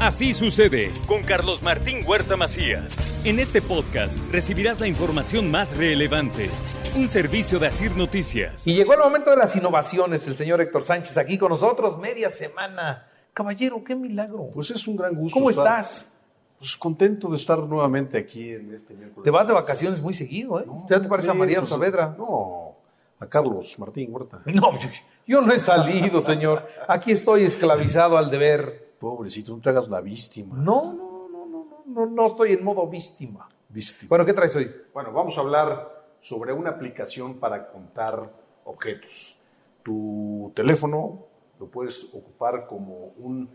[0.00, 2.94] Así sucede con Carlos Martín Huerta Macías.
[3.24, 6.50] En este podcast recibirás la información más relevante.
[6.96, 8.66] Un servicio de Asir Noticias.
[8.66, 10.26] Y llegó el momento de las innovaciones.
[10.26, 13.06] El señor Héctor Sánchez aquí con nosotros, media semana.
[13.32, 14.50] Caballero, qué milagro.
[14.52, 15.34] Pues es un gran gusto.
[15.34, 16.12] ¿Cómo estar- estás?
[16.58, 19.24] Pues contento de estar nuevamente aquí en este miércoles.
[19.24, 20.64] Te vas de vacaciones muy seguido, ¿eh?
[20.66, 22.14] No, ¿Ya te parece a pues, Saavedra?
[22.16, 22.76] No,
[23.20, 24.40] a Carlos Martín Huerta.
[24.46, 24.88] No, yo,
[25.26, 26.66] yo no he salido, señor.
[26.88, 28.85] Aquí estoy esclavizado al deber.
[28.98, 30.56] Pobrecito, no te hagas la víctima.
[30.56, 33.48] No, no, no, no, no, no, no estoy en modo víctima.
[33.68, 34.08] Víctima.
[34.08, 34.70] Bueno, ¿qué traes hoy?
[34.94, 38.32] Bueno, vamos a hablar sobre una aplicación para contar
[38.64, 39.36] objetos.
[39.82, 41.24] Tu teléfono
[41.60, 43.48] lo puedes ocupar como un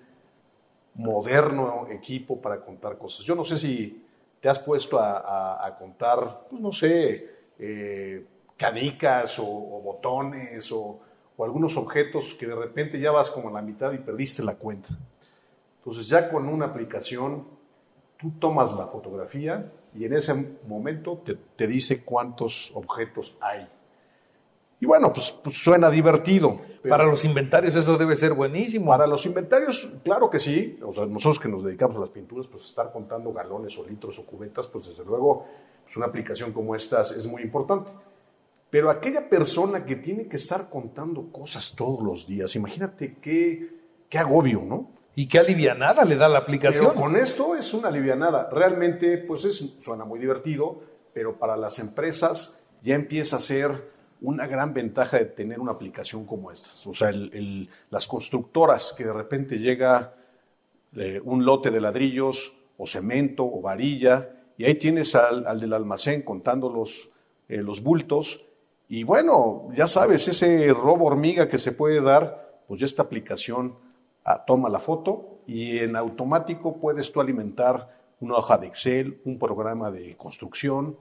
[0.95, 3.26] moderno equipo para contar cosas.
[3.26, 4.05] Yo no sé si
[4.39, 7.29] te has puesto a, a- a contar, pues no sé,
[7.59, 8.26] eh,
[8.57, 10.99] canicas o, o botones o,
[11.37, 14.55] o algunos objetos que de repente ya vas como a la mitad y perdiste la
[14.55, 14.89] cuenta.
[15.81, 17.48] Entonces ya con una aplicación
[18.17, 20.34] tú tomas la fotografía y en ese
[20.68, 23.68] momento te, te dice cuántos objetos hay.
[24.79, 26.60] Y bueno, pues, pues suena divertido.
[26.88, 28.88] Para los inventarios eso debe ser buenísimo.
[28.88, 30.76] para los inventarios, claro que sí.
[30.84, 34.18] O sea, nosotros que nos dedicamos a las pinturas, pues estar contando galones o litros
[34.18, 35.45] o cubetas, pues desde luego,
[35.84, 37.91] pues una aplicación como esta es muy importante.
[38.71, 43.70] Pero aquella persona que tiene que estar contando cosas todos los días, imagínate qué,
[44.10, 44.90] qué agobio, ¿no?
[45.15, 46.87] Y qué alivianada le da la aplicación.
[46.90, 48.49] Pero con esto es una alivianada.
[48.49, 50.81] Realmente, pues es, suena muy divertido,
[51.13, 56.26] pero para las empresas ya empieza a ser una gran ventaja de tener una aplicación
[56.26, 56.70] como esta.
[56.89, 57.12] O sea,
[57.89, 60.15] las constructoras que de repente llega
[60.95, 65.73] eh, un lote de ladrillos o cemento o varilla y ahí tienes al, al del
[65.73, 67.09] almacén contando los,
[67.50, 68.45] eh, los bultos
[68.91, 73.78] y bueno, ya sabes, ese robo hormiga que se puede dar, pues ya esta aplicación
[74.45, 79.91] toma la foto y en automático puedes tú alimentar una hoja de Excel, un programa
[79.91, 80.97] de construcción.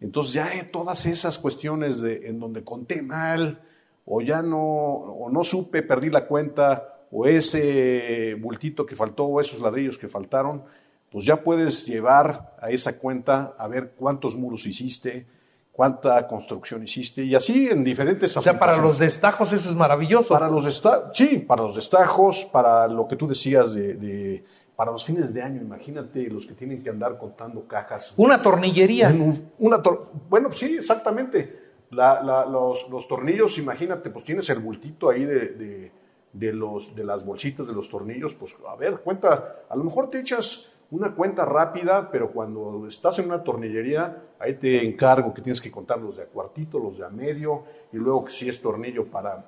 [0.00, 3.60] Entonces ya hay todas esas cuestiones de, en donde conté mal
[4.06, 9.40] o ya no, o no supe, perdí la cuenta o ese bultito que faltó o
[9.40, 10.64] esos ladrillos que faltaron,
[11.10, 15.26] pues ya puedes llevar a esa cuenta a ver cuántos muros hiciste,
[15.72, 20.34] cuánta construcción hiciste y así en diferentes o sea, para los destajos eso es maravilloso.
[20.34, 20.82] Para los
[21.12, 24.44] sí, para los destajos, para lo que tú decías de, de-
[24.76, 28.14] para los fines de año, imagínate los que tienen que andar contando cajas.
[28.16, 29.08] Una tornillería.
[29.10, 31.60] Un- una tor- bueno, sí, exactamente.
[31.90, 35.92] La- la- los, los tornillos, imagínate, pues tienes el bultito ahí de, de-
[36.32, 40.08] de los, de las bolsitas de los tornillos, pues a ver, cuenta, a lo mejor
[40.10, 45.42] te echas una cuenta rápida, pero cuando estás en una tornillería, ahí te encargo que
[45.42, 48.60] tienes que contar los de a cuartito, los de a medio, y luego si es
[48.60, 49.46] tornillo para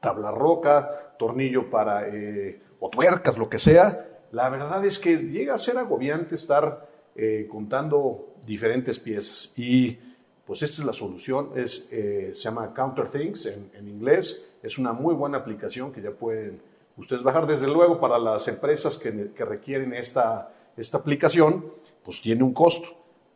[0.00, 4.22] tabla roca, tornillo para, eh, o tuercas, lo que sea.
[4.32, 9.52] La verdad es que llega a ser agobiante estar eh, contando diferentes piezas.
[9.56, 9.98] Y
[10.46, 14.58] pues esta es la solución, es, eh, se llama Counter Things en inglés.
[14.62, 16.60] Es una muy buena aplicación que ya pueden
[16.96, 17.46] ustedes bajar.
[17.46, 21.66] Desde luego para las empresas que, que requieren esta, esta aplicación,
[22.02, 22.88] pues tiene un costo.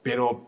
[0.03, 0.43] Pero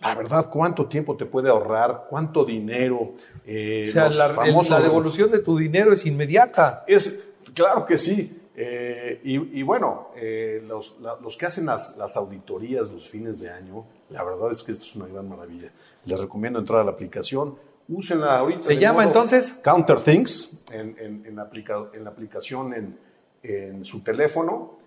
[0.00, 2.06] la verdad, ¿cuánto tiempo te puede ahorrar?
[2.08, 3.12] ¿Cuánto dinero?
[3.46, 6.84] Eh, o sea, la, el- la devolución de tu dinero es inmediata.
[6.86, 7.24] es,
[7.54, 8.34] claro que sí.
[8.60, 13.38] Eh, y, y bueno, eh, los, la- los que hacen las, las auditorías los fines
[13.40, 15.70] de año, la verdad es que esto es una gran maravilla.
[16.04, 17.56] Les recomiendo entrar a la aplicación.
[17.88, 18.64] Úsenla ahorita.
[18.64, 19.52] ¿Se llama entonces?
[19.64, 22.98] Counter Things en, en- en la, aplica- en la aplicación en,
[23.42, 24.78] en su teléfono.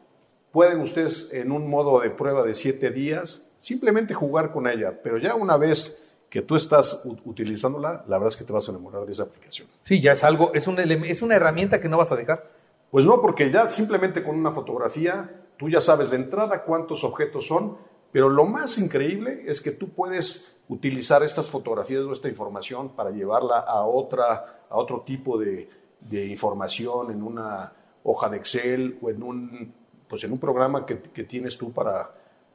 [0.52, 5.18] Pueden ustedes en un modo de prueba de siete días simplemente jugar con ella, pero
[5.18, 9.06] ya una vez que tú estás utilizándola, la verdad es que te vas a enamorar
[9.06, 9.68] de esa aplicación.
[9.84, 12.50] Sí, ya es algo, es, un es una herramienta que no vas a dejar.
[12.90, 17.48] Pues no, porque ya simplemente con una fotografía tú ya sabes de entrada cuántos objetos
[17.48, 17.78] son,
[18.12, 23.12] pero lo más increíble es que tú puedes utilizar estas fotografías o esta información para
[23.12, 27.74] llevarla a, otra, a otro tipo de, de información en una
[28.04, 29.74] hoja de Excel o en un,
[30.08, 32.12] pues en un programa que, que tienes tú para,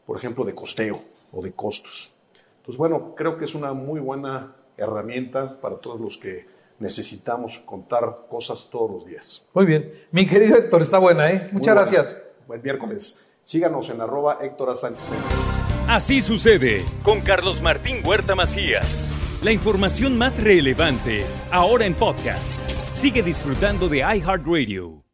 [0.06, 1.00] por ejemplo, de costeo
[1.32, 2.12] o de costos.
[2.58, 6.47] Entonces, bueno, creo que es una muy buena herramienta para todos los que
[6.79, 9.49] necesitamos contar cosas todos los días.
[9.55, 9.93] Muy bien.
[10.11, 11.49] Mi querido Héctor, está buena, ¿eh?
[11.53, 11.91] Muchas buena.
[11.91, 12.23] gracias.
[12.47, 13.25] Buen miércoles.
[13.46, 14.38] Síganos en arroba.
[14.75, 15.12] Sánchez.
[15.87, 19.08] Así sucede con Carlos Martín Huerta Macías.
[19.40, 22.58] La información más relevante ahora en podcast.
[22.93, 25.06] Sigue disfrutando de iHeartRadio.